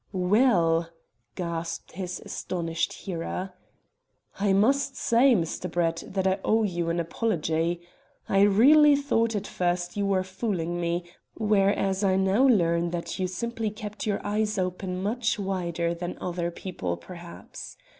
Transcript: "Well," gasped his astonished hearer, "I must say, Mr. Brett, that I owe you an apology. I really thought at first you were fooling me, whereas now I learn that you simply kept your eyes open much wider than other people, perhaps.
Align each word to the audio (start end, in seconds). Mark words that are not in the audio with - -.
"Well," 0.13 0.89
gasped 1.35 1.91
his 1.91 2.19
astonished 2.25 2.91
hearer, 2.91 3.53
"I 4.39 4.51
must 4.51 4.95
say, 4.97 5.35
Mr. 5.35 5.69
Brett, 5.71 6.03
that 6.07 6.25
I 6.25 6.39
owe 6.43 6.63
you 6.63 6.89
an 6.89 6.99
apology. 6.99 7.81
I 8.27 8.41
really 8.41 8.95
thought 8.95 9.35
at 9.35 9.45
first 9.45 9.95
you 9.95 10.07
were 10.07 10.23
fooling 10.23 10.81
me, 10.81 11.03
whereas 11.35 12.01
now 12.03 12.47
I 12.47 12.51
learn 12.51 12.89
that 12.89 13.19
you 13.19 13.27
simply 13.27 13.69
kept 13.69 14.07
your 14.07 14.19
eyes 14.25 14.57
open 14.57 15.03
much 15.03 15.37
wider 15.37 15.93
than 15.93 16.17
other 16.19 16.49
people, 16.49 16.97
perhaps. 16.97 17.77